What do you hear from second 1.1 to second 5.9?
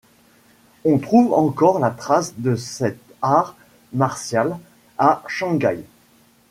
encore la trace de cet art martial à Shanghai.